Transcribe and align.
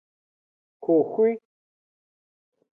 Xoxwi. 0.83 1.31